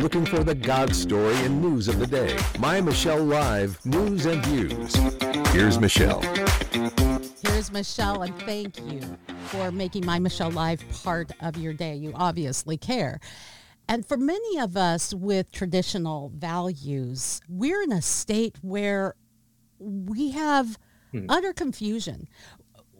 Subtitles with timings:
[0.00, 2.34] looking for the God story and news of the day.
[2.58, 4.94] My Michelle Live News and Views.
[5.52, 6.22] Here's Michelle.
[7.42, 9.02] Here's Michelle, and thank you
[9.48, 11.96] for making My Michelle Live part of your day.
[11.96, 13.20] You obviously care.
[13.88, 19.16] And for many of us with traditional values, we're in a state where
[19.78, 20.78] we have
[21.12, 21.26] hmm.
[21.28, 22.26] utter confusion.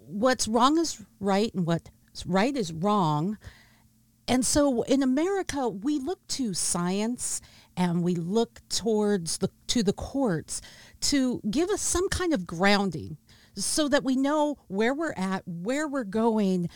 [0.06, 3.38] What's wrong is right, and what's right is wrong.
[4.30, 7.40] And so in America, we look to science
[7.76, 10.60] and we look towards the to the courts
[11.00, 13.16] to give us some kind of grounding
[13.56, 16.70] so that we know where we're at, where we're going.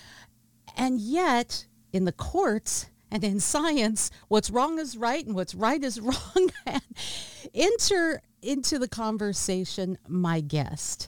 [0.77, 5.83] And yet, in the courts and in science, what's wrong is right and what's right
[5.83, 6.51] is wrong.
[7.55, 11.07] enter into the conversation my guest.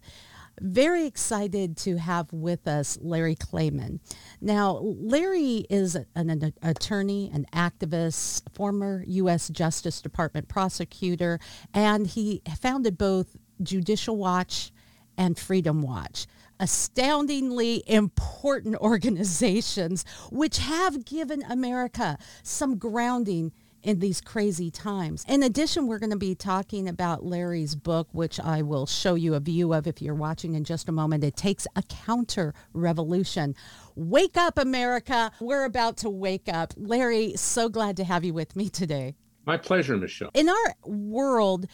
[0.61, 4.01] Very excited to have with us Larry Klayman.
[4.41, 9.49] Now, Larry is an, an attorney, an activist, former U.S.
[9.49, 11.39] Justice Department prosecutor,
[11.75, 14.73] and he founded both Judicial Watch
[15.19, 16.27] and Freedom Watch
[16.59, 23.53] astoundingly important organizations which have given America some grounding
[23.87, 25.25] in these crazy times.
[25.29, 29.35] In addition, we're going to be talking about Larry's book, which I will show you
[29.35, 31.23] a view of if you're watching in just a moment.
[31.23, 33.55] It takes a counter revolution.
[33.95, 35.31] Wake up, America.
[35.41, 36.75] We're about to wake up.
[36.77, 39.15] Larry, so glad to have you with me today.
[39.47, 40.33] My pleasure, Michelle.
[40.35, 41.69] In our world,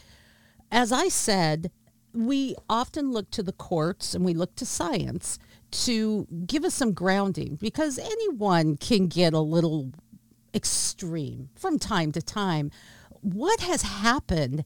[0.71, 1.71] as I said,
[2.13, 5.39] we often look to the courts and we look to science
[5.71, 9.93] to give us some grounding because anyone can get a little
[10.55, 12.71] extreme from time to time.
[13.21, 14.65] What has happened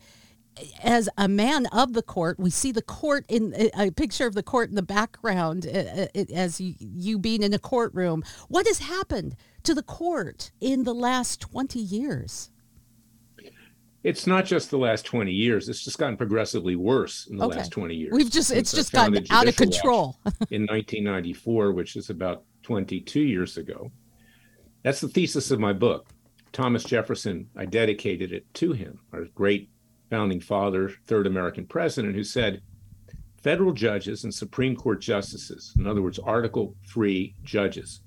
[0.83, 2.39] as a man of the court?
[2.39, 6.25] We see the court in a picture of the court in the background uh, uh,
[6.35, 8.25] as you being in a courtroom.
[8.49, 12.51] What has happened to the court in the last 20 years?
[14.07, 15.69] It's not just the last 20 years.
[15.69, 17.57] It's just gotten progressively worse in the okay.
[17.57, 18.13] last 20 years.
[18.13, 20.17] We've just, it's just gotten out of control.
[20.51, 23.91] in 1994, which is about 22 years ago.
[24.87, 26.11] That's the thesis of my book.
[26.53, 29.69] Thomas Jefferson, I dedicated it to him, our great
[30.11, 32.63] founding father, third American president, who said,
[33.43, 38.03] federal judges and Supreme Court justices, in other words, Article 3 judges,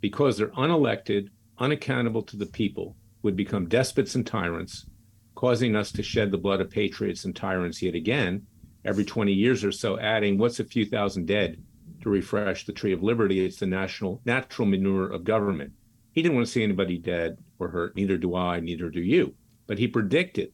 [0.00, 1.28] because they're unelected,
[1.58, 4.86] unaccountable to the people, would become despots and tyrants,
[5.34, 8.46] causing us to shed the blood of patriots and tyrants yet again,
[8.86, 11.62] every 20 years or so, adding, what's a few thousand dead
[12.00, 13.44] to refresh the tree of liberty?
[13.44, 15.74] It's the national natural manure of government.
[16.16, 17.94] He didn't want to see anybody dead or hurt.
[17.94, 19.34] Neither do I, neither do you.
[19.66, 20.50] But he predicted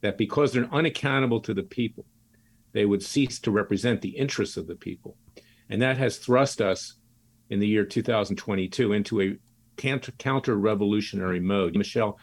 [0.00, 2.06] that because they're unaccountable to the people,
[2.72, 5.18] they would cease to represent the interests of the people.
[5.68, 6.94] And that has thrust us
[7.50, 9.36] in the year 2022 into a
[9.76, 11.76] counter revolutionary mode.
[11.76, 12.18] Michelle,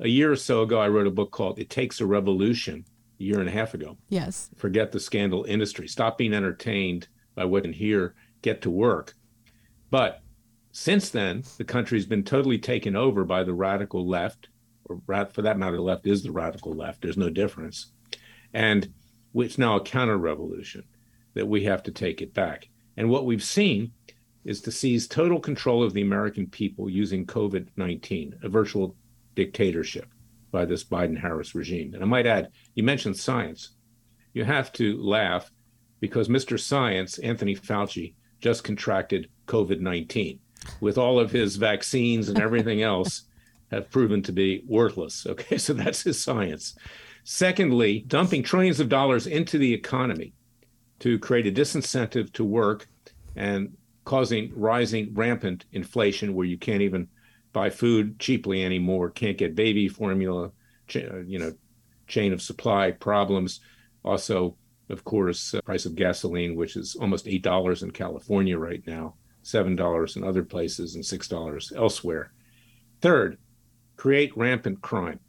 [0.00, 2.84] a year or so ago, I wrote a book called It Takes a Revolution,
[3.20, 3.96] a year and a half ago.
[4.08, 4.50] Yes.
[4.56, 5.86] Forget the scandal industry.
[5.86, 7.06] Stop being entertained
[7.36, 8.16] by what in hear.
[8.42, 9.14] get to work.
[9.92, 10.22] But
[10.72, 14.48] since then, the country's been totally taken over by the radical left,
[14.84, 15.00] or
[15.32, 17.02] for that matter, the left is the radical left.
[17.02, 17.92] There's no difference.
[18.54, 18.92] And
[19.34, 20.84] it's now a counter revolution
[21.34, 22.68] that we have to take it back.
[22.96, 23.92] And what we've seen
[24.44, 28.96] is to seize total control of the American people using COVID 19, a virtual
[29.34, 30.06] dictatorship
[30.50, 31.94] by this Biden Harris regime.
[31.94, 33.70] And I might add, you mentioned science.
[34.32, 35.50] You have to laugh
[35.98, 36.58] because Mr.
[36.58, 40.38] Science, Anthony Fauci, just contracted COVID 19
[40.80, 43.22] with all of his vaccines and everything else
[43.70, 45.26] have proven to be worthless.
[45.26, 46.74] Okay, so that's his science.
[47.24, 50.32] Secondly, dumping trillions of dollars into the economy
[51.00, 52.88] to create a disincentive to work
[53.36, 57.08] and causing rising rampant inflation where you can't even
[57.52, 60.50] buy food cheaply anymore, can't get baby formula,
[60.94, 61.52] you know,
[62.06, 63.60] chain of supply problems.
[64.04, 64.56] Also,
[64.88, 69.14] of course, uh, price of gasoline, which is almost $8 in California right now.
[69.44, 72.32] $7 in other places and $6 elsewhere.
[73.00, 73.38] Third,
[73.96, 75.20] create rampant crime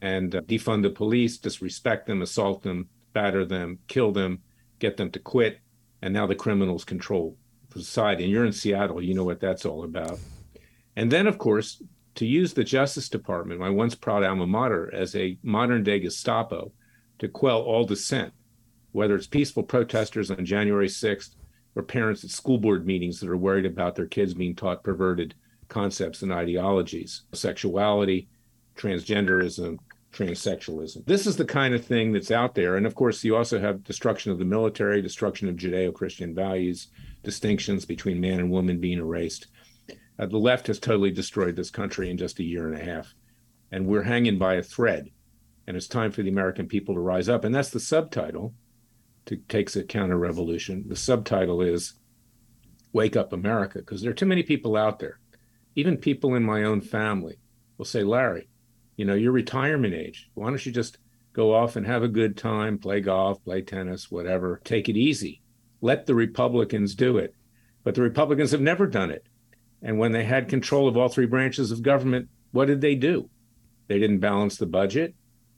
[0.00, 4.40] and uh, defund the police, disrespect them, assault them, batter them, kill them,
[4.78, 5.58] get them to quit.
[6.00, 7.36] And now the criminals control
[7.72, 8.24] society.
[8.24, 10.18] And you're in Seattle, you know what that's all about.
[10.96, 11.82] And then, of course,
[12.16, 16.72] to use the Justice Department, my once proud alma mater, as a modern day Gestapo
[17.18, 18.32] to quell all dissent,
[18.92, 21.34] whether it's peaceful protesters on January 6th
[21.74, 25.34] or parents at school board meetings that are worried about their kids being taught perverted
[25.68, 28.28] concepts and ideologies, sexuality,
[28.76, 29.78] transgenderism,
[30.12, 31.04] transsexualism.
[31.06, 32.76] This is the kind of thing that's out there.
[32.76, 36.88] And of course, you also have destruction of the military, destruction of Judeo Christian values,
[37.22, 39.46] distinctions between man and woman being erased.
[40.18, 43.14] Uh, the left has totally destroyed this country in just a year and a half.
[43.72, 45.08] and we're hanging by a thread.
[45.66, 47.44] And it's time for the American people to rise up.
[47.44, 48.52] And that's the subtitle
[49.26, 50.84] to takes a counter revolution.
[50.88, 51.94] The subtitle is
[52.92, 55.18] Wake Up America, because there are too many people out there.
[55.74, 57.38] Even people in my own family
[57.78, 58.48] will say, Larry,
[58.96, 60.30] you know, your retirement age.
[60.34, 60.98] Why don't you just
[61.32, 64.60] go off and have a good time, play golf, play tennis, whatever.
[64.64, 65.40] Take it easy.
[65.80, 67.34] Let the Republicans do it.
[67.84, 69.26] But the Republicans have never done it.
[69.80, 73.30] And when they had control of all three branches of government, what did they do?
[73.88, 75.14] They didn't balance the budget.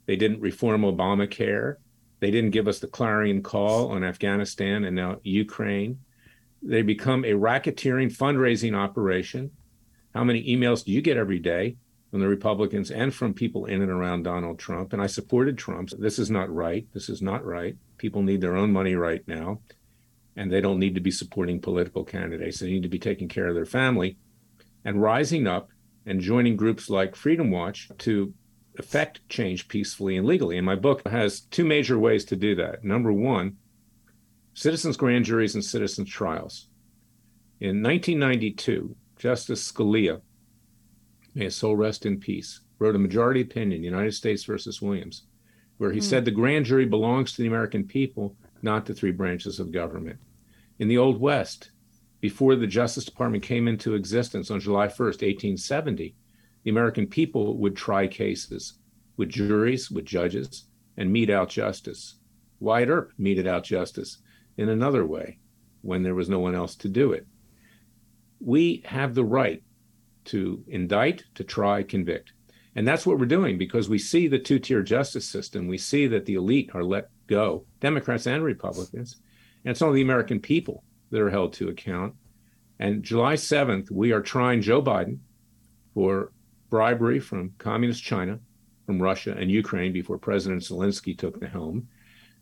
[0.06, 1.76] They didn't reform Obamacare.
[2.24, 5.98] They didn't give us the clarion call on Afghanistan and now Ukraine.
[6.62, 9.50] They become a racketeering fundraising operation.
[10.14, 11.76] How many emails do you get every day
[12.10, 14.94] from the Republicans and from people in and around Donald Trump?
[14.94, 15.90] And I supported Trump.
[15.90, 16.86] This is not right.
[16.94, 17.76] This is not right.
[17.98, 19.60] People need their own money right now,
[20.34, 22.58] and they don't need to be supporting political candidates.
[22.58, 24.16] They need to be taking care of their family
[24.82, 25.68] and rising up
[26.06, 28.32] and joining groups like Freedom Watch to
[28.78, 30.56] effect change peacefully and legally.
[30.56, 32.84] And my book has two major ways to do that.
[32.84, 33.56] Number one,
[34.54, 36.68] citizens' grand juries and citizens' trials.
[37.60, 40.20] In 1992, Justice Scalia,
[41.34, 45.22] may his soul rest in peace, wrote a majority opinion, United States versus Williams,
[45.78, 46.04] where he mm.
[46.04, 50.18] said the grand jury belongs to the American people, not the three branches of government.
[50.78, 51.70] In the Old West,
[52.20, 56.14] before the Justice Department came into existence on July 1st, 1870,
[56.64, 58.78] the American people would try cases
[59.16, 60.64] with juries, with judges,
[60.96, 62.16] and mete out justice.
[62.60, 64.18] Wyatt Earp meted out justice
[64.56, 65.38] in another way
[65.82, 67.26] when there was no one else to do it.
[68.40, 69.62] We have the right
[70.26, 72.32] to indict, to try, convict.
[72.74, 75.68] And that's what we're doing because we see the two tier justice system.
[75.68, 79.16] We see that the elite are let go, Democrats and Republicans.
[79.64, 82.14] And it's only the American people that are held to account.
[82.78, 85.18] And July 7th, we are trying Joe Biden
[85.92, 86.32] for
[86.74, 88.36] bribery from communist China,
[88.84, 91.86] from Russia and Ukraine before President Zelensky took the helm.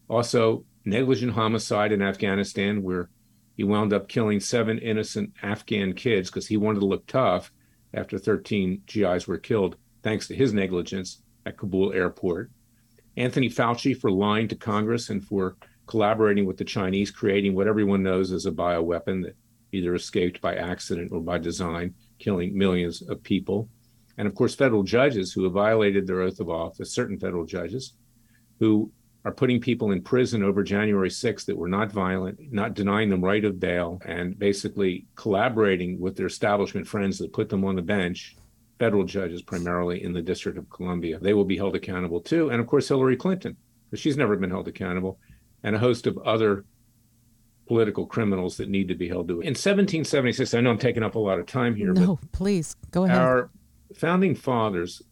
[0.09, 3.11] Also, negligent homicide in Afghanistan, where
[3.59, 7.53] he wound up killing seven innocent Afghan kids because he wanted to look tough
[7.93, 12.51] after 13 GIs were killed, thanks to his negligence at Kabul airport.
[13.19, 18.03] Anthony Fauci for lying to Congress and for collaborating with the Chinese, creating what everyone
[18.03, 19.37] knows as a bioweapon that
[19.73, 23.69] either escaped by accident or by design, killing millions of people
[24.19, 27.95] and of course, federal judges who have violated their oath of office, certain federal judges
[28.59, 28.91] who
[29.25, 33.25] are putting people in prison over January 6th that were not violent, not denying them
[33.25, 37.83] right of bail, and basically collaborating with their establishment friends that put them on the
[37.83, 38.37] bench,
[38.79, 41.19] federal judges primarily in the District of Columbia.
[41.21, 42.51] They will be held accountable too.
[42.51, 43.57] And of course, Hillary Clinton,
[43.89, 45.19] because she's never been held accountable,
[45.63, 46.65] and a host of other
[47.69, 49.45] political criminals that need to be held to it.
[49.45, 51.93] In 1776, I know I'm taking up a lot of time here.
[51.93, 53.19] No, please go ahead.
[53.19, 53.51] Our
[53.97, 55.03] founding fathers,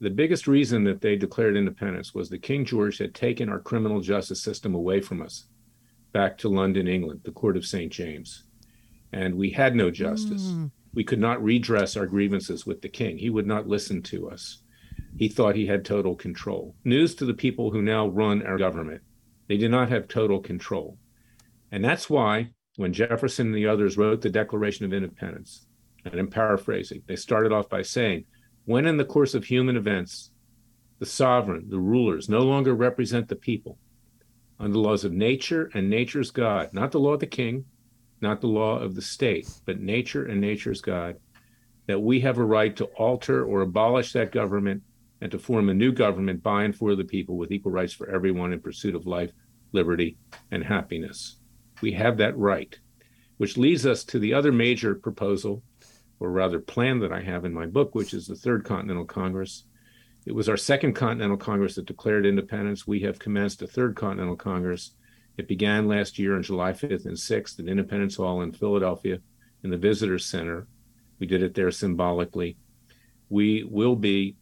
[0.00, 4.00] the biggest reason that they declared independence was that King George had taken our criminal
[4.00, 5.46] justice system away from us
[6.12, 7.92] back to London, England, the court of St.
[7.92, 8.44] James.
[9.12, 10.42] And we had no justice.
[10.42, 10.70] Mm.
[10.92, 13.18] We could not redress our grievances with the king.
[13.18, 14.58] He would not listen to us.
[15.16, 16.74] He thought he had total control.
[16.84, 19.02] News to the people who now run our government
[19.48, 20.98] they did not have total control.
[21.70, 25.65] And that's why when Jefferson and the others wrote the Declaration of Independence,
[26.12, 28.24] and I'm paraphrasing, they started off by saying,
[28.64, 30.30] when in the course of human events,
[30.98, 33.78] the sovereign, the rulers, no longer represent the people
[34.58, 37.64] under the laws of nature and nature's God, not the law of the king,
[38.20, 41.16] not the law of the state, but nature and nature's God,
[41.86, 44.82] that we have a right to alter or abolish that government
[45.20, 48.10] and to form a new government by and for the people with equal rights for
[48.10, 49.30] everyone in pursuit of life,
[49.72, 50.16] liberty,
[50.50, 51.38] and happiness.
[51.82, 52.78] We have that right,
[53.36, 55.62] which leads us to the other major proposal
[56.20, 59.64] or rather plan that I have in my book, which is the Third Continental Congress.
[60.24, 62.86] It was our Second Continental Congress that declared independence.
[62.86, 64.92] We have commenced a Third Continental Congress.
[65.36, 69.18] It began last year on July 5th and 6th at Independence Hall in Philadelphia
[69.62, 70.66] in the Visitor Center.
[71.18, 72.56] We did it there symbolically.
[73.28, 74.36] We will be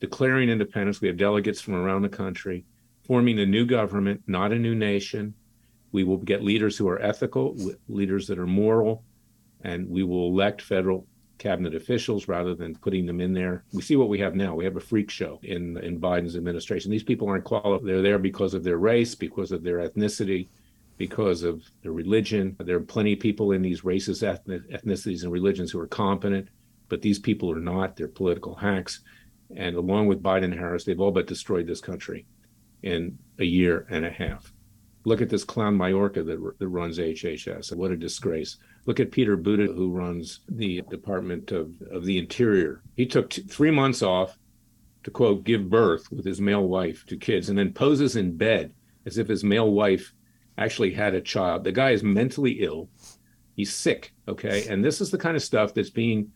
[0.00, 1.00] declaring independence.
[1.00, 2.64] We have delegates from around the country,
[3.06, 5.34] forming a new government, not a new nation.
[5.92, 9.04] We will get leaders who are ethical, leaders that are moral,
[9.62, 11.06] and we will elect federal
[11.38, 13.64] cabinet officials rather than putting them in there.
[13.72, 14.54] We see what we have now.
[14.54, 16.90] We have a freak show in in Biden's administration.
[16.90, 17.86] These people aren't qualified.
[17.86, 20.48] They're there because of their race, because of their ethnicity,
[20.98, 22.56] because of their religion.
[22.60, 26.48] There are plenty of people in these races, ethnicities, and religions who are competent,
[26.88, 27.96] but these people are not.
[27.96, 29.00] They're political hacks.
[29.56, 32.24] And along with Biden and Harris, they've all but destroyed this country
[32.82, 34.52] in a year and a half.
[35.04, 37.74] Look at this clown Mayorkas that, that runs HHS.
[37.74, 38.58] What a disgrace.
[38.84, 42.82] Look at Peter Buttigieg, who runs the Department of, of the Interior.
[42.96, 44.38] He took t- three months off
[45.04, 48.72] to quote, give birth with his male wife to kids and then poses in bed
[49.06, 50.12] as if his male wife
[50.58, 51.64] actually had a child.
[51.64, 52.88] The guy is mentally ill.
[53.54, 54.12] He's sick.
[54.28, 54.66] Okay.
[54.68, 56.30] And this is the kind of stuff that's being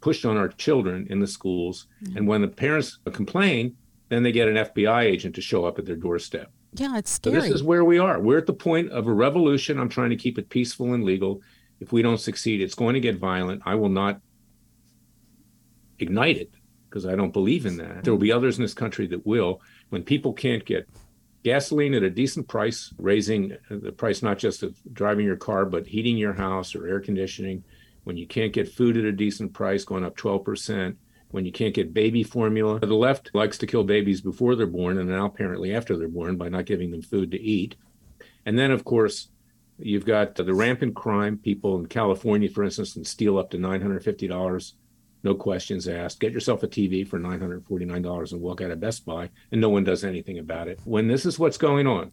[0.00, 1.86] pushed on our children in the schools.
[2.02, 2.18] Mm-hmm.
[2.18, 3.76] And when the parents complain,
[4.08, 6.50] then they get an FBI agent to show up at their doorstep.
[6.74, 7.36] Yeah, it's scary.
[7.36, 8.20] So this is where we are.
[8.20, 9.78] We're at the point of a revolution.
[9.78, 11.40] I'm trying to keep it peaceful and legal.
[11.80, 13.62] If we don't succeed, it's going to get violent.
[13.64, 14.20] I will not
[15.98, 16.52] ignite it
[16.88, 18.04] because I don't believe in that.
[18.04, 19.60] There will be others in this country that will.
[19.88, 20.88] When people can't get
[21.42, 25.64] gasoline at a decent price, raising uh, the price not just of driving your car,
[25.64, 27.64] but heating your house or air conditioning,
[28.04, 30.96] when you can't get food at a decent price, going up 12%,
[31.30, 32.80] when you can't get baby formula.
[32.80, 36.36] The left likes to kill babies before they're born and now apparently after they're born
[36.36, 37.76] by not giving them food to eat.
[38.46, 39.28] And then, of course,
[39.82, 41.38] you've got the rampant crime.
[41.38, 44.72] People in California, for instance, can steal up to $950
[45.22, 46.20] no questions asked.
[46.20, 49.84] Get yourself a TV for $949 and walk out of Best Buy, and no one
[49.84, 50.80] does anything about it.
[50.84, 52.12] When this is what's going on,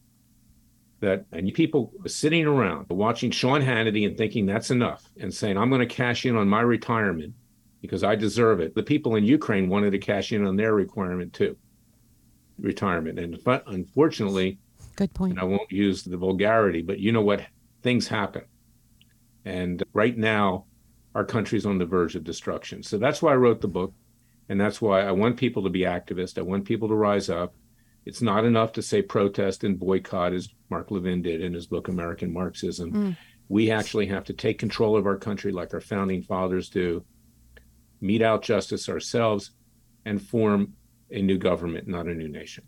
[0.99, 5.69] that and people sitting around watching Sean Hannity and thinking that's enough and saying, I'm
[5.69, 7.35] going to cash in on my retirement
[7.81, 8.73] because I deserve it.
[8.73, 11.55] The people in Ukraine wanted to cash in on their requirement too,
[12.59, 13.19] retirement.
[13.19, 14.57] And but unfortunately,
[14.95, 15.39] good point.
[15.39, 17.45] I won't use the vulgarity, but you know what?
[17.87, 18.43] Things happen.
[19.45, 20.65] And right now,
[21.15, 22.83] our country's on the verge of destruction.
[22.83, 23.93] So that's why I wrote the book.
[24.49, 26.37] And that's why I want people to be activists.
[26.37, 27.55] I want people to rise up.
[28.05, 31.87] It's not enough to say protest and boycott, as Mark Levin did in his book,
[31.87, 32.91] American Marxism.
[32.91, 33.17] Mm.
[33.47, 37.05] We actually have to take control of our country like our founding fathers do,
[38.01, 39.51] mete out justice ourselves,
[40.03, 40.73] and form
[41.09, 42.65] a new government, not a new nation.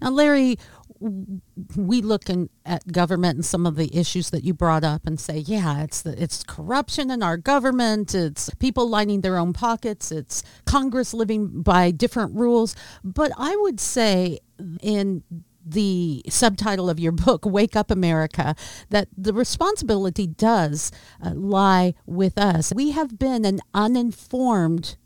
[0.00, 0.58] Now, Larry,
[1.00, 5.18] we look in, at government and some of the issues that you brought up and
[5.18, 10.10] say, yeah, it's the, it's corruption in our government, it's people lining their own pockets,
[10.10, 12.74] it's Congress living by different rules.
[13.04, 14.38] But I would say
[14.80, 15.22] in
[15.64, 18.54] the subtitle of your book, Wake Up America,
[18.90, 20.90] that the responsibility does
[21.22, 22.72] uh, lie with us.
[22.74, 24.96] We have been an uninformed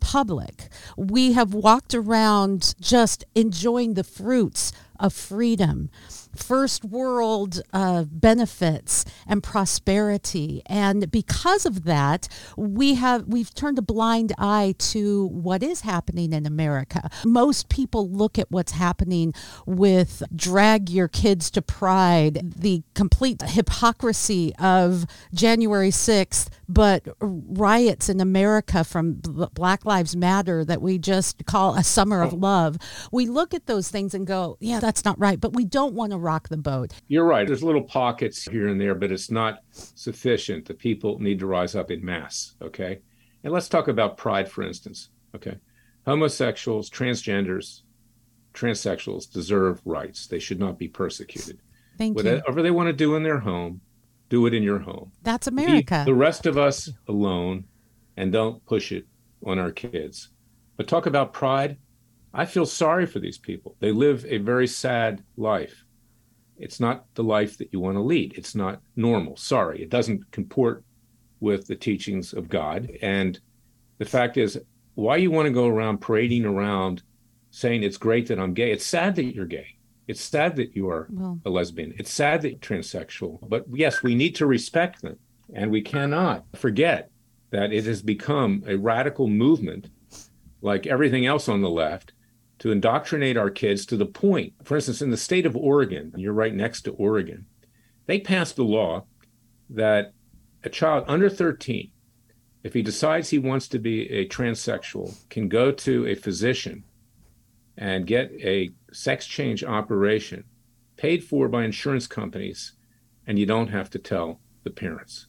[0.00, 0.68] public.
[0.96, 4.72] We have walked around just enjoying the fruits
[5.02, 5.90] of freedom
[6.36, 10.62] first world uh, benefits and prosperity.
[10.66, 16.32] And because of that, we have we've turned a blind eye to what is happening
[16.32, 17.10] in America.
[17.24, 19.34] Most people look at what's happening
[19.66, 28.20] with drag your kids to pride, the complete hypocrisy of January 6th, but riots in
[28.20, 32.78] America from Black Lives Matter that we just call a summer of love.
[33.10, 36.12] We look at those things and go, yeah, that's not right, but we don't want
[36.12, 36.92] to rock the boat.
[37.08, 37.46] You're right.
[37.46, 40.66] There's little pockets here and there, but it's not sufficient.
[40.66, 42.54] The people need to rise up in mass.
[42.62, 43.00] Okay.
[43.44, 45.10] And let's talk about pride, for instance.
[45.34, 45.58] Okay.
[46.06, 47.82] Homosexuals, transgenders,
[48.54, 50.26] transsexuals deserve rights.
[50.26, 51.60] They should not be persecuted.
[51.98, 52.40] Thank Whatever you.
[52.42, 53.80] Whatever they want to do in their home,
[54.28, 55.12] do it in your home.
[55.22, 55.96] That's America.
[55.98, 57.64] Leave the rest of us alone
[58.16, 59.06] and don't push it
[59.44, 60.30] on our kids.
[60.76, 61.76] But talk about pride.
[62.34, 63.76] I feel sorry for these people.
[63.78, 65.81] They live a very sad life.
[66.58, 68.34] It's not the life that you want to lead.
[68.36, 69.36] It's not normal.
[69.36, 70.84] Sorry, it doesn't comport
[71.40, 72.90] with the teachings of God.
[73.02, 73.38] And
[73.98, 74.60] the fact is,
[74.94, 77.02] why you want to go around parading around
[77.50, 78.70] saying it's great that I'm gay?
[78.70, 79.66] It's sad that you're gay.
[80.06, 81.94] It's sad that you are well, a lesbian.
[81.98, 83.38] It's sad that you're transsexual.
[83.48, 85.18] But yes, we need to respect them.
[85.54, 87.10] And we cannot forget
[87.50, 89.88] that it has become a radical movement,
[90.60, 92.12] like everything else on the left,
[92.62, 96.32] to indoctrinate our kids to the point, for instance, in the state of Oregon, you're
[96.32, 97.44] right next to Oregon,
[98.06, 99.04] they passed a law
[99.68, 100.12] that
[100.62, 101.90] a child under 13,
[102.62, 106.84] if he decides he wants to be a transsexual, can go to a physician
[107.76, 110.44] and get a sex change operation
[110.96, 112.74] paid for by insurance companies,
[113.26, 115.26] and you don't have to tell the parents.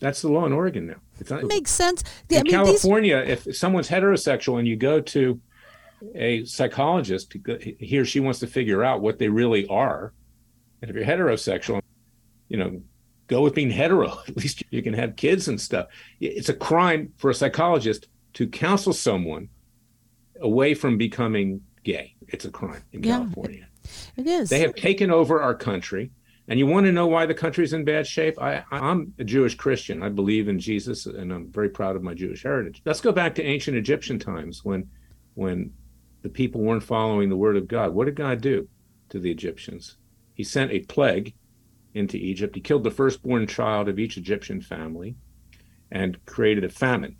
[0.00, 1.00] That's the law in Oregon now.
[1.20, 2.02] It's not, it makes sense.
[2.30, 3.46] In I mean, California, these...
[3.46, 5.38] if someone's heterosexual and you go to
[6.14, 7.34] a psychologist,
[7.78, 10.12] he or she wants to figure out what they really are.
[10.80, 11.82] And if you're heterosexual,
[12.48, 12.80] you know,
[13.26, 14.18] go with being hetero.
[14.28, 15.88] At least you can have kids and stuff.
[16.20, 19.48] It's a crime for a psychologist to counsel someone
[20.40, 22.14] away from becoming gay.
[22.28, 23.68] It's a crime in yeah, California.
[24.16, 24.50] It is.
[24.50, 26.10] They have taken over our country.
[26.50, 28.40] And you want to know why the country's in bad shape?
[28.40, 30.02] I, I'm a Jewish Christian.
[30.02, 32.80] I believe in Jesus, and I'm very proud of my Jewish heritage.
[32.86, 34.88] Let's go back to ancient Egyptian times when,
[35.34, 35.74] when
[36.22, 37.94] the people weren't following the word of God.
[37.94, 38.68] What did God do
[39.10, 39.96] to the Egyptians?
[40.34, 41.34] He sent a plague
[41.94, 42.54] into Egypt.
[42.54, 45.16] He killed the firstborn child of each Egyptian family
[45.90, 47.16] and created a famine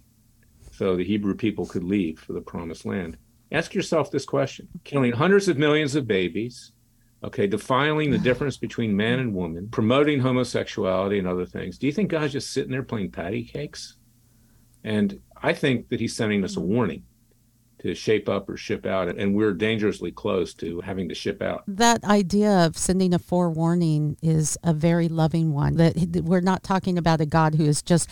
[0.73, 3.17] so the Hebrew people could leave for the promised land.
[3.51, 6.73] Ask yourself this question killing hundreds of millions of babies,
[7.25, 11.79] okay, defiling the difference between man and woman, promoting homosexuality and other things.
[11.79, 13.97] Do you think God's just sitting there playing patty cakes?
[14.85, 17.03] And I think that he's sending us a warning
[17.81, 21.65] to shape up or ship out, and we're dangerously close to having to ship out.
[21.67, 25.77] That idea of sending a forewarning is a very loving one.
[25.77, 28.09] That we're not talking about a God who is just,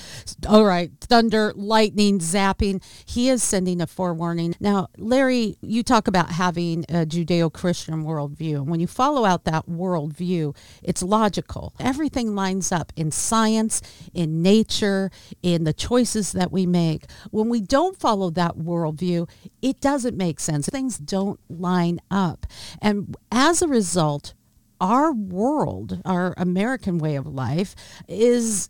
[0.49, 2.83] all right, thunder, lightning, zapping.
[3.05, 4.55] He is sending a forewarning.
[4.61, 8.57] Now, Larry, you talk about having a Judeo-Christian worldview.
[8.57, 11.75] And when you follow out that worldview, it's logical.
[11.81, 13.83] Everything lines up in science,
[14.15, 15.11] in nature,
[15.43, 17.05] in the choices that we make.
[17.31, 19.29] When we don't follow that worldview,
[19.67, 20.69] it doesn't make sense.
[20.69, 22.47] Things don't line up.
[22.81, 24.33] And as a result,
[24.81, 27.75] our world, our American way of life,
[28.07, 28.69] is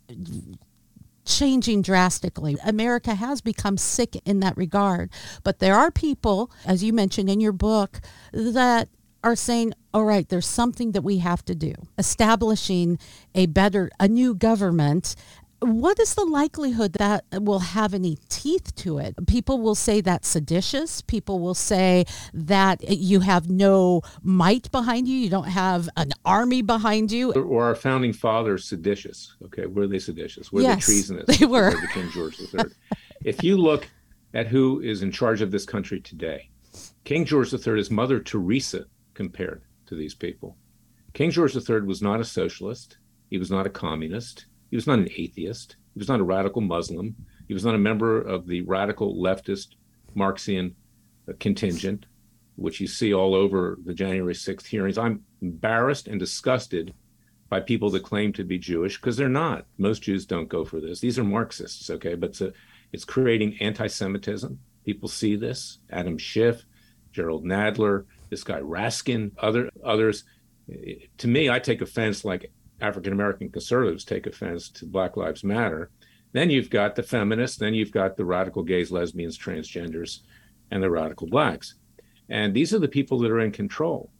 [1.23, 2.57] changing drastically.
[2.65, 5.11] America has become sick in that regard.
[5.43, 8.01] But there are people, as you mentioned in your book,
[8.33, 8.89] that
[9.23, 11.75] are saying, all right, there's something that we have to do.
[11.99, 12.97] Establishing
[13.35, 15.15] a better, a new government
[15.59, 19.15] what is the likelihood that will have any teeth to it?
[19.27, 21.01] People will say that's seditious.
[21.01, 25.17] People will say that you have no might behind you.
[25.17, 27.33] You don't have an army behind you.
[27.33, 29.35] Or our founding fathers seditious.
[29.45, 30.51] Okay, were they seditious?
[30.51, 31.37] Were yes, they treasonous?
[31.37, 31.71] They were.
[31.71, 32.71] The King George III.
[33.25, 33.87] if you look
[34.33, 36.49] at who is in charge of this country today,
[37.03, 40.55] King George III is Mother Teresa compared to these people.
[41.13, 42.97] King George III was not a socialist.
[43.29, 44.45] He was not a communist.
[44.69, 45.75] He was not an atheist.
[45.93, 47.15] He was not a radical Muslim.
[47.47, 49.75] He was not a member of the radical leftist
[50.15, 50.75] Marxian
[51.39, 52.05] contingent,
[52.55, 54.97] which you see all over the January 6th hearings.
[54.97, 56.93] I'm embarrassed and disgusted
[57.49, 59.65] by people that claim to be Jewish because they're not.
[59.77, 60.99] Most Jews don't go for this.
[60.99, 62.15] These are Marxists, okay?
[62.15, 62.51] But it's, a,
[62.91, 64.59] it's creating anti Semitism.
[64.85, 65.79] People see this.
[65.89, 66.65] Adam Schiff,
[67.13, 70.25] Jerrold Nadler, this guy Raskin, other others.
[71.19, 72.51] To me, I take offense like
[72.81, 75.89] African American conservatives take offense to Black Lives Matter.
[76.33, 80.19] Then you've got the feminists, then you've got the radical gays, lesbians, transgenders,
[80.71, 81.75] and the radical blacks.
[82.29, 84.11] And these are the people that are in control.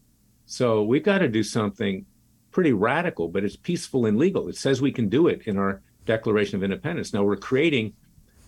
[0.45, 2.05] So we've got to do something
[2.51, 4.47] pretty radical, but it's peaceful and legal.
[4.47, 7.13] It says we can do it in our Declaration of Independence.
[7.13, 7.93] Now we're creating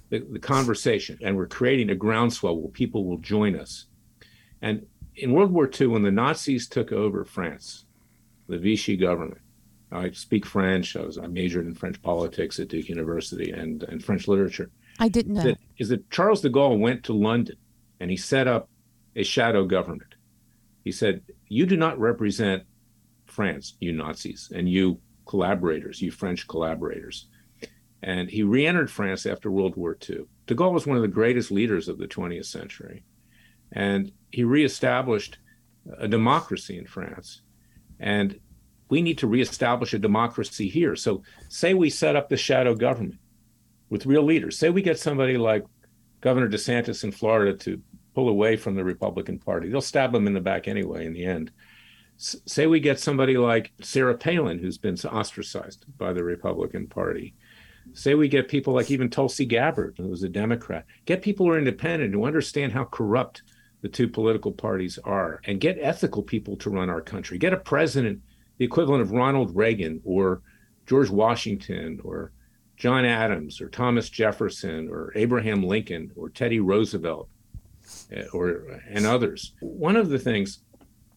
[0.10, 3.86] the, the conversation and we're creating a groundswell where people will join us.
[4.62, 7.86] And in World War II, when the Nazis took over France,
[8.48, 9.42] the Vichy government,
[9.92, 10.96] I speak French.
[10.96, 14.70] I was I majored in French politics at Duke University and, and French literature.
[15.00, 15.44] I didn't know.
[15.44, 17.56] That, is that Charles de Gaulle went to London
[18.00, 18.70] and he set up
[19.16, 20.16] a shadow government.
[20.84, 22.64] He said, "You do not represent
[23.26, 27.28] France, you Nazis, and you collaborators, you French collaborators."
[28.02, 30.26] And he re-entered France after World War II.
[30.48, 33.04] De Gaulle was one of the greatest leaders of the 20th century,
[33.72, 35.38] and he reestablished
[35.98, 37.42] a democracy in France.
[38.00, 38.40] And
[38.90, 40.96] we need to reestablish a democracy here.
[40.96, 43.20] So, say we set up the shadow government
[43.90, 44.58] with real leaders.
[44.58, 45.66] Say we get somebody like
[46.22, 47.82] Governor DeSantis in Florida to
[48.14, 49.70] pull away from the Republican Party.
[49.70, 51.52] They'll stab him in the back anyway in the end.
[52.18, 57.36] S- say we get somebody like Sarah Palin, who's been ostracized by the Republican Party.
[57.94, 60.86] Say we get people like even Tulsi Gabbard, who was a Democrat.
[61.06, 63.44] Get people who are independent, who understand how corrupt
[63.82, 67.38] the two political parties are, and get ethical people to run our country.
[67.38, 68.22] Get a president
[68.60, 70.42] the equivalent of Ronald Reagan or
[70.86, 72.32] George Washington or
[72.78, 77.30] John Adams or Thomas Jefferson or Abraham Lincoln or Teddy Roosevelt
[78.12, 79.54] eh, or and others.
[79.62, 80.60] One of the things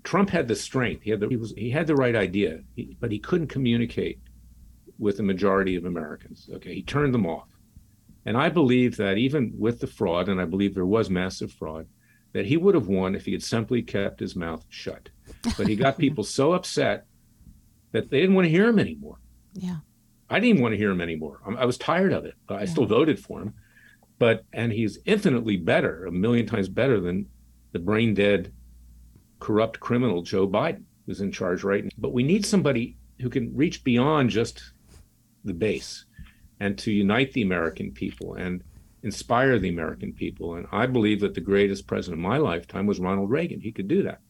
[0.04, 1.02] Trump had the strength.
[1.02, 4.20] He had the he was he had the right idea, he, but he couldn't communicate
[4.98, 6.48] with the majority of Americans.
[6.54, 7.48] Okay, he turned them off.
[8.24, 11.88] And I believe that even with the fraud, and I believe there was massive fraud,
[12.32, 15.08] that he would have won if he had simply kept his mouth shut.
[15.56, 17.06] But he got people so upset
[17.92, 19.18] that they didn't want to hear him anymore.
[19.54, 19.76] Yeah.
[20.28, 21.40] I didn't even want to hear him anymore.
[21.58, 22.34] I was tired of it.
[22.48, 22.64] I yeah.
[22.64, 23.54] still voted for him,
[24.18, 27.26] but and he's infinitely better, a million times better than
[27.72, 28.52] the brain dead,
[29.40, 31.90] corrupt criminal Joe Biden, who's in charge right now.
[31.98, 34.72] But we need somebody who can reach beyond just
[35.44, 36.06] the base
[36.60, 38.62] and to unite the American people and
[39.02, 40.54] inspire the American people.
[40.54, 43.60] And I believe that the greatest president of my lifetime was Ronald Reagan.
[43.60, 44.20] He could do that.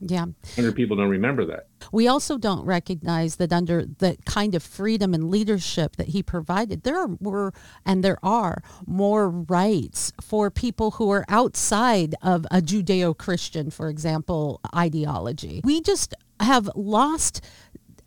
[0.00, 0.24] Yeah.
[0.24, 1.68] 100 people don't remember that.
[1.92, 6.82] We also don't recognize that under the kind of freedom and leadership that he provided,
[6.82, 7.52] there were
[7.84, 13.88] and there are more rights for people who are outside of a Judeo Christian, for
[13.88, 15.60] example, ideology.
[15.64, 17.40] We just have lost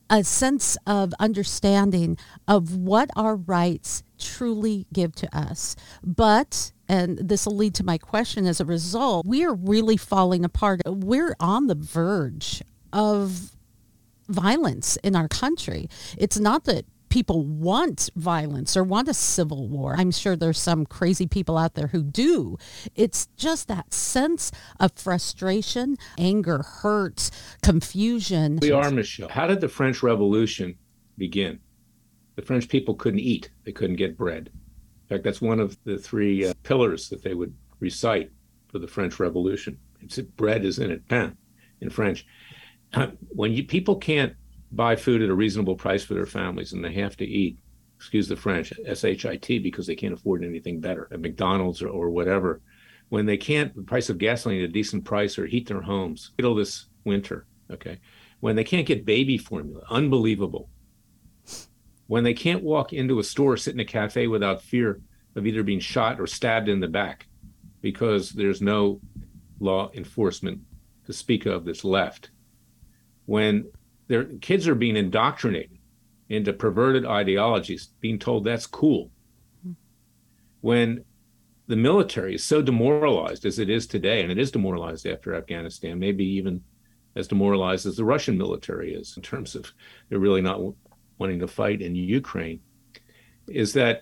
[0.10, 2.18] a sense of understanding
[2.48, 5.76] of what our rights truly give to us.
[6.04, 10.46] But, and this will lead to my question as a result, we are really falling
[10.46, 10.82] apart.
[10.86, 12.62] We're on the verge
[12.94, 13.52] of
[14.28, 15.90] violence in our country.
[16.18, 19.96] It's not that people want violence or want a civil war.
[19.98, 22.58] I'm sure there's some crazy people out there who do.
[22.96, 27.30] It's just that sense of frustration, anger, hurt,
[27.62, 28.60] confusion.
[28.62, 29.30] We are, Michelle.
[29.30, 30.78] How did the French Revolution
[31.18, 31.60] begin?
[32.36, 34.52] The French people couldn't eat, they couldn't get bread.
[35.10, 38.32] In fact, that's one of the three uh, pillars that they would recite
[38.68, 39.80] for the French Revolution.
[40.02, 41.36] It's bread is in it, pain
[41.82, 42.26] in French.
[42.94, 44.34] Uh, when you people can't
[44.72, 47.58] buy food at a reasonable price for their families and they have to eat,
[47.96, 52.62] excuse the French, S-H-I-T, because they can't afford anything better at McDonald's or, or whatever.
[53.10, 56.32] When they can't, the price of gasoline at a decent price or heat their homes,
[56.38, 58.00] it'll this winter, okay?
[58.42, 60.70] When they can't get baby formula, unbelievable.
[62.08, 65.02] When they can't walk into a store, sit in a cafe without fear
[65.36, 67.28] of either being shot or stabbed in the back
[67.82, 69.00] because there's no
[69.60, 70.60] law enforcement
[71.06, 72.32] to speak of that's left.
[73.26, 73.70] When
[74.08, 75.78] their kids are being indoctrinated
[76.30, 79.12] into perverted ideologies, being told that's cool.
[79.64, 79.72] Hmm.
[80.62, 81.06] When
[81.68, 86.00] the military is so demoralized as it is today, and it is demoralized after Afghanistan,
[86.00, 86.64] maybe even
[87.16, 89.72] as demoralized as the Russian military is in terms of
[90.10, 90.62] they're really not
[91.18, 92.62] wanting to fight in Ukraine,
[93.48, 94.02] is that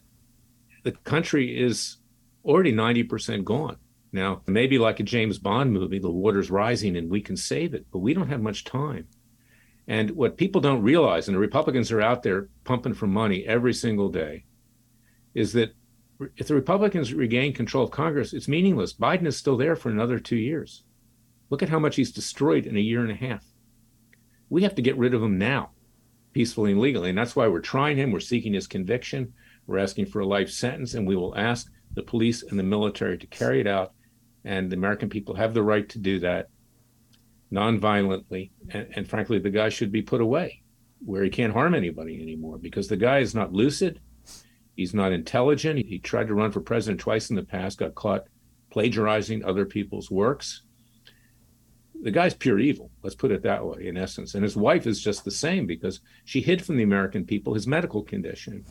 [0.83, 1.97] the country is
[2.43, 3.77] already 90% gone.
[4.11, 7.85] Now, maybe like a James Bond movie, the water's rising and we can save it,
[7.91, 9.07] but we don't have much time.
[9.87, 13.73] And what people don't realize, and the Republicans are out there pumping for money every
[13.73, 14.45] single day,
[15.33, 15.75] is that
[16.37, 18.93] if the Republicans regain control of Congress, it's meaningless.
[18.93, 20.83] Biden is still there for another two years.
[21.49, 23.45] Look at how much he's destroyed in a year and a half.
[24.49, 25.71] We have to get rid of him now,
[26.33, 27.09] peacefully and legally.
[27.09, 28.11] And that's why we're trying him.
[28.11, 29.33] We're seeking his conviction.
[29.67, 33.17] We're asking for a life sentence, and we will ask the police and the military
[33.17, 33.93] to carry it out.
[34.45, 36.49] And the American people have the right to do that
[37.51, 38.51] nonviolently.
[38.69, 40.61] And, and frankly, the guy should be put away
[41.05, 43.99] where he can't harm anybody anymore because the guy is not lucid.
[44.75, 45.85] He's not intelligent.
[45.85, 48.25] He, tried to run for president twice in the past, got caught
[48.71, 50.63] plagiarizing other people's works.
[52.01, 54.35] The guy's pure evil, let's put it that way, in essence.
[54.35, 57.67] And his wife is just the same because she hid from the American people his
[57.67, 58.65] medical condition.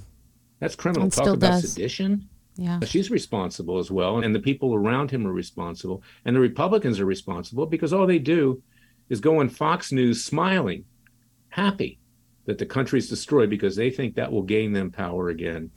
[0.60, 1.04] That's criminal.
[1.04, 1.72] And Talk about does.
[1.72, 2.28] sedition.
[2.56, 2.80] Yeah.
[2.84, 7.06] She's responsible as well, and the people around him are responsible, and the Republicans are
[7.06, 8.62] responsible because all they do
[9.08, 10.84] is go on Fox News smiling,
[11.48, 11.98] happy
[12.46, 15.70] that the country's destroyed because they think that will gain them power again.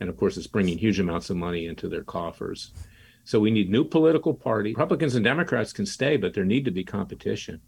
[0.00, 2.72] And of course, it's bringing huge amounts of money into their coffers.
[3.24, 4.70] So we need new political party.
[4.70, 7.60] Republicans and Democrats can stay, but there need to be competition.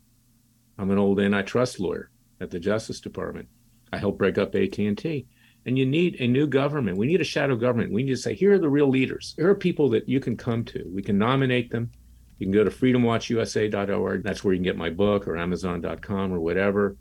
[0.79, 3.49] I'm an old antitrust lawyer at the Justice Department.
[3.93, 5.27] I helped break up AT&T.
[5.67, 6.99] And you need a new government.
[6.99, 7.93] We need a shadow government.
[7.93, 9.35] We need to say, here are the real leaders.
[9.37, 10.85] Here are people that you can come to.
[10.93, 11.91] We can nominate them.
[12.39, 14.23] You can go to freedomwatchusa.org.
[14.23, 16.97] That's where you can get my book or amazon.com or whatever.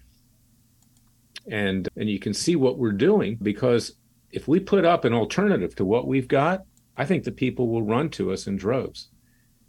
[1.50, 3.98] And and you can see what we're doing because
[4.32, 6.64] if we put up an alternative to what we've got,
[6.96, 9.10] I think the people will run to us in droves.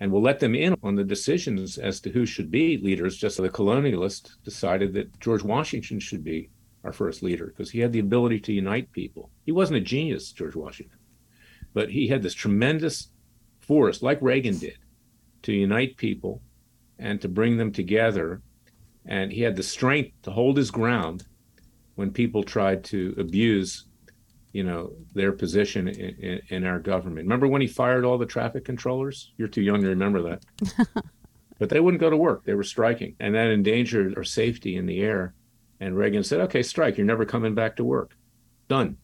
[0.00, 3.36] And we'll let them in on the decisions as to who should be leaders, just
[3.36, 6.50] so the colonialists decided that George Washington should be
[6.84, 9.30] our first leader because he had the ability to unite people.
[9.44, 10.98] He wasn't a genius, George Washington,
[11.72, 13.08] but he had this tremendous
[13.60, 14.78] force, like Reagan did,
[15.42, 16.42] to unite people
[16.98, 18.42] and to bring them together.
[19.06, 21.24] And he had the strength to hold his ground
[21.94, 23.86] when people tried to abuse,
[24.52, 27.24] you know, their position in, in, in our government.
[27.24, 29.32] Remember when he fired all the traffic controllers?
[29.36, 30.44] You're too young to remember that.
[31.58, 32.44] but they wouldn't go to work.
[32.44, 35.34] They were striking, and that endangered our safety in the air.
[35.84, 36.96] And Reagan said, okay, strike.
[36.96, 38.16] You're never coming back to work.
[38.68, 38.96] Done.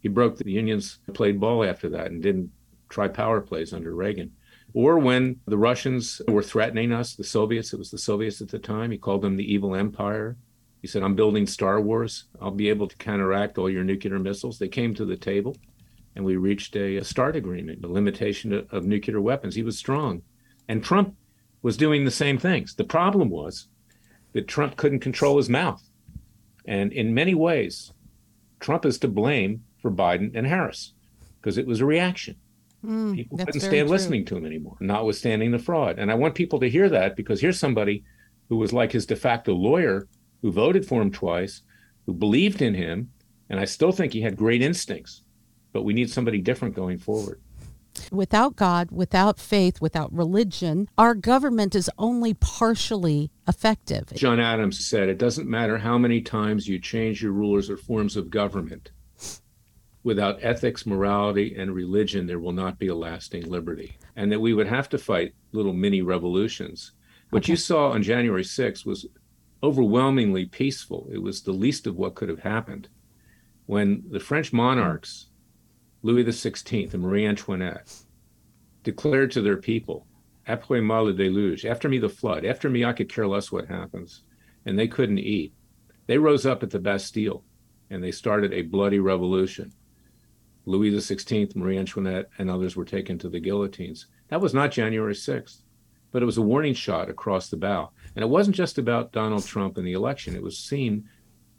[0.00, 2.50] He broke the unions, played ball after that, and didn't
[2.90, 4.32] try power plays under Reagan.
[4.74, 8.58] Or when the Russians were threatening us, the Soviets, it was the Soviets at the
[8.58, 10.36] time, he called them the evil empire.
[10.82, 12.24] He said, I'm building Star Wars.
[12.38, 14.58] I'll be able to counteract all your nuclear missiles.
[14.58, 15.56] They came to the table
[16.16, 19.54] and we reached a, a START agreement, a limitation of, of nuclear weapons.
[19.54, 20.20] He was strong.
[20.68, 21.16] And Trump
[21.62, 22.74] was doing the same things.
[22.74, 23.68] The problem was
[24.34, 25.82] that Trump couldn't control his mouth.
[26.64, 27.92] And in many ways,
[28.60, 30.94] Trump is to blame for Biden and Harris
[31.40, 32.36] because it was a reaction.
[32.84, 33.96] Mm, People couldn't stand true.
[33.96, 35.98] listening to him anymore, notwithstanding the fraud.
[35.98, 38.04] And I want people to hear that because here's somebody
[38.48, 40.06] who was like his de facto lawyer,
[40.42, 41.62] who voted for him twice,
[42.06, 43.10] who believed in him,
[43.48, 45.22] and I still think he had great instincts.
[45.72, 47.40] But we need somebody different going forward.
[48.10, 54.12] Without God, without faith, without religion, our government is only partially effective.
[54.14, 58.16] John Adams said, It doesn't matter how many times you change your rulers or forms
[58.16, 58.90] of government.
[60.02, 63.96] Without ethics, morality, and religion, there will not be a lasting liberty.
[64.16, 66.92] And that we would have to fight little mini revolutions.
[67.30, 67.52] What okay.
[67.52, 69.06] you saw on January 6th was
[69.62, 71.08] overwhelmingly peaceful.
[71.10, 72.88] It was the least of what could have happened.
[73.64, 75.28] When the French monarchs,
[76.04, 78.02] Louis XVI and Marie Antoinette,
[78.82, 80.06] declared to their people,
[80.46, 83.68] Après moi le déluge, after me the flood, after me I could care less what
[83.68, 84.22] happens,
[84.66, 85.54] and they couldn't eat.
[86.06, 87.42] They rose up at the Bastille
[87.88, 89.72] and they started a bloody revolution.
[90.66, 94.06] Louis XVI, Marie Antoinette, and others were taken to the guillotines.
[94.28, 95.62] That was not January 6th,
[96.12, 97.92] but it was a warning shot across the bow.
[98.14, 100.36] And it wasn't just about Donald Trump and the election.
[100.36, 101.08] It was seen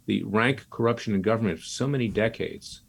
[0.05, 2.83] the rank corruption in government for so many decades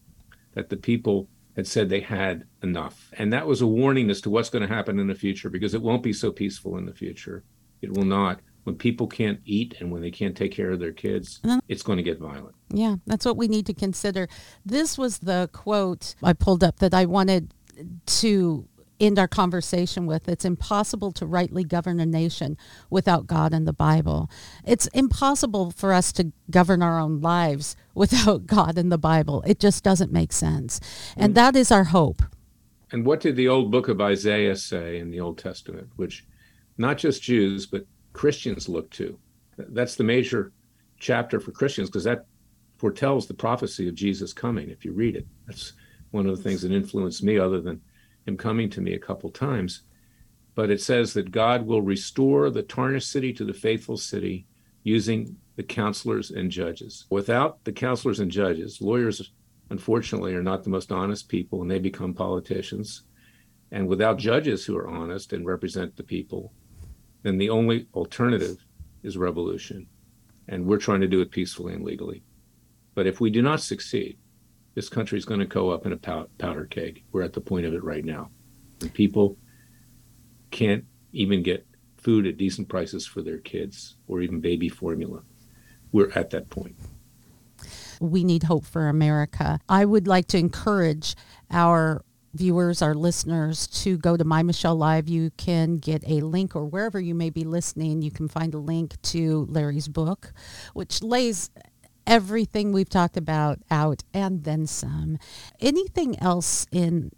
[0.52, 3.10] that the people had said they had enough.
[3.14, 5.74] And that was a warning as to what's going to happen in the future because
[5.74, 7.42] it won't be so peaceful in the future.
[7.80, 8.40] It will not.
[8.64, 11.98] When people can't eat and when they can't take care of their kids, it's going
[11.98, 12.54] to get violent.
[12.68, 14.28] Yeah, that's what we need to consider.
[14.64, 17.54] This was the quote I pulled up that I wanted
[18.06, 18.68] to
[19.00, 20.28] end our conversation with.
[20.28, 22.56] It's impossible to rightly govern a nation
[22.90, 24.30] without God and the Bible.
[24.64, 29.42] It's impossible for us to govern our own lives without God and the Bible.
[29.46, 30.80] It just doesn't make sense.
[31.16, 31.36] And mm.
[31.36, 32.22] that is our hope.
[32.92, 36.24] And what did the old book of Isaiah say in the Old Testament, which
[36.78, 39.18] not just Jews, but Christians look to?
[39.58, 40.52] That's the major
[40.98, 42.26] chapter for Christians because that
[42.78, 45.26] foretells the prophecy of Jesus coming if you read it.
[45.46, 45.72] That's
[46.10, 47.80] one of the things that influenced me, other than
[48.26, 49.82] him coming to me a couple times.
[50.54, 54.46] But it says that God will restore the tarnished city to the faithful city
[54.82, 57.06] using the counselors and judges.
[57.10, 59.32] Without the counselors and judges, lawyers,
[59.70, 63.02] unfortunately, are not the most honest people and they become politicians.
[63.70, 66.52] And without judges who are honest and represent the people,
[67.22, 68.64] then the only alternative
[69.02, 69.86] is revolution.
[70.48, 72.22] And we're trying to do it peacefully and legally.
[72.94, 74.18] But if we do not succeed,
[74.76, 77.02] this country is going to go up in a powder keg.
[77.10, 78.30] We're at the point of it right now.
[78.82, 79.38] And people
[80.50, 85.22] can't even get food at decent prices for their kids or even baby formula.
[85.92, 86.76] We're at that point.
[88.00, 89.58] We need hope for America.
[89.66, 91.16] I would like to encourage
[91.50, 95.08] our viewers, our listeners, to go to My Michelle Live.
[95.08, 98.58] You can get a link, or wherever you may be listening, you can find a
[98.58, 100.34] link to Larry's book,
[100.74, 101.50] which lays
[102.06, 105.18] everything we've talked about out and then some.
[105.60, 107.10] Anything else in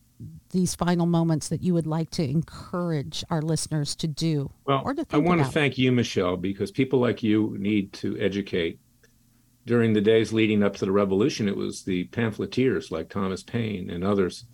[0.51, 4.95] these final moments that you would like to encourage our listeners to do well, or
[4.95, 5.49] to I want about?
[5.49, 8.81] to thank you, Michelle, because people like you need to educate.
[9.67, 13.91] During the days leading up to the revolution, it was the pamphleteers like Thomas Paine
[13.91, 14.47] and others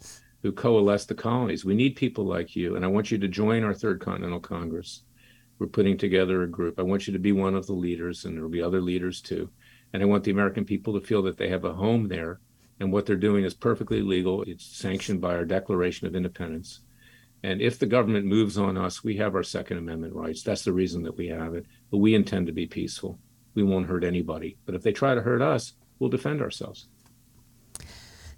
[0.42, 1.64] who coalesced the colonies.
[1.64, 5.02] We need people like you, and I want you to join our Third Continental Congress.
[5.60, 6.80] We're putting together a group.
[6.80, 9.20] I want you to be one of the leaders, and there will be other leaders
[9.20, 9.48] too.
[9.94, 12.40] And I want the American people to feel that they have a home there
[12.80, 14.42] and what they're doing is perfectly legal.
[14.42, 16.80] It's sanctioned by our Declaration of Independence.
[17.44, 20.42] And if the government moves on us, we have our Second Amendment rights.
[20.42, 21.66] That's the reason that we have it.
[21.92, 23.20] But we intend to be peaceful.
[23.54, 24.56] We won't hurt anybody.
[24.66, 26.88] But if they try to hurt us, we'll defend ourselves.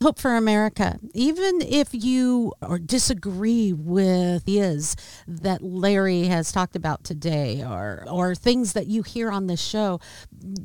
[0.02, 0.98] Hope for America.
[1.14, 4.94] Even if you or disagree with is
[5.26, 10.00] that Larry has talked about today or or things that you hear on this show,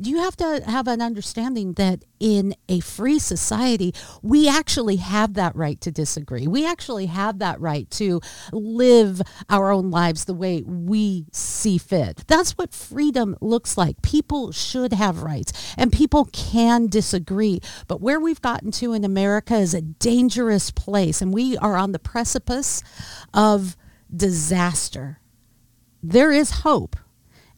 [0.02, 5.56] you have to have an understanding that in a free society, we actually have that
[5.56, 6.46] right to disagree.
[6.48, 12.24] We actually have that right to live our own lives the way we see fit.
[12.28, 14.02] That's what freedom looks like.
[14.02, 17.60] People should have rights and people can disagree.
[17.88, 21.78] But where we've gotten to in America America is a dangerous place and we are
[21.78, 22.82] on the precipice
[23.36, 23.78] of
[24.14, 25.20] disaster.
[26.02, 26.96] There is hope.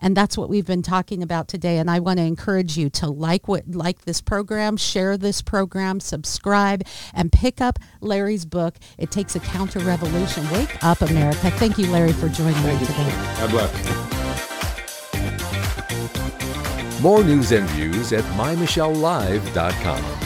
[0.01, 1.77] And that's what we've been talking about today.
[1.77, 6.01] And I want to encourage you to like what like this program, share this program,
[6.01, 8.75] subscribe, and pick up Larry's book.
[8.97, 10.43] It takes a counter revolution.
[10.51, 11.49] Wake up, America.
[11.51, 13.09] Thank you, Larry, for joining Thank me today.
[13.39, 13.71] God bless.
[17.01, 20.22] More news and views at mymichellelive.com.